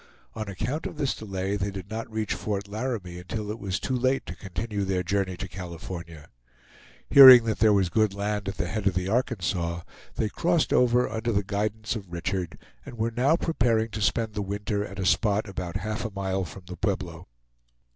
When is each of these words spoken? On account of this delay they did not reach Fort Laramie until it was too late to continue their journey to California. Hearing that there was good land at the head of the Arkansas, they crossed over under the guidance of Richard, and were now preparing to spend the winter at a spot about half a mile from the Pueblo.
On 0.33 0.47
account 0.49 0.87
of 0.87 0.97
this 0.97 1.13
delay 1.13 1.55
they 1.57 1.69
did 1.69 1.91
not 1.91 2.11
reach 2.11 2.33
Fort 2.33 2.67
Laramie 2.67 3.19
until 3.19 3.51
it 3.51 3.59
was 3.59 3.79
too 3.79 3.95
late 3.95 4.25
to 4.25 4.35
continue 4.35 4.83
their 4.83 5.03
journey 5.03 5.37
to 5.37 5.47
California. 5.47 6.29
Hearing 7.07 7.43
that 7.43 7.59
there 7.59 7.71
was 7.71 7.89
good 7.89 8.11
land 8.11 8.49
at 8.49 8.57
the 8.57 8.65
head 8.65 8.87
of 8.87 8.95
the 8.95 9.07
Arkansas, 9.07 9.81
they 10.15 10.27
crossed 10.27 10.73
over 10.73 11.07
under 11.07 11.31
the 11.31 11.43
guidance 11.43 11.95
of 11.95 12.11
Richard, 12.11 12.57
and 12.83 12.97
were 12.97 13.11
now 13.11 13.35
preparing 13.35 13.89
to 13.89 14.01
spend 14.01 14.33
the 14.33 14.41
winter 14.41 14.83
at 14.83 14.97
a 14.97 15.05
spot 15.05 15.47
about 15.47 15.75
half 15.77 16.03
a 16.03 16.09
mile 16.09 16.45
from 16.45 16.63
the 16.65 16.77
Pueblo. 16.77 17.27